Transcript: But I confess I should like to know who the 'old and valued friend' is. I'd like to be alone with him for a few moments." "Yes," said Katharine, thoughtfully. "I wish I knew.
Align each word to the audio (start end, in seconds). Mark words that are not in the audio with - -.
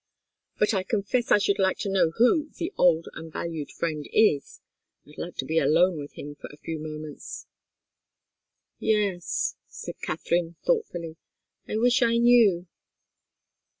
But 0.57 0.73
I 0.73 0.81
confess 0.81 1.29
I 1.29 1.37
should 1.37 1.59
like 1.59 1.77
to 1.81 1.91
know 1.93 2.09
who 2.17 2.49
the 2.57 2.73
'old 2.75 3.07
and 3.13 3.31
valued 3.31 3.69
friend' 3.69 4.09
is. 4.11 4.59
I'd 5.07 5.19
like 5.19 5.35
to 5.35 5.45
be 5.45 5.59
alone 5.59 5.99
with 5.99 6.13
him 6.13 6.33
for 6.33 6.49
a 6.51 6.57
few 6.57 6.79
moments." 6.79 7.45
"Yes," 8.79 9.57
said 9.67 10.01
Katharine, 10.01 10.55
thoughtfully. 10.65 11.17
"I 11.67 11.77
wish 11.77 12.01
I 12.01 12.17
knew. 12.17 12.65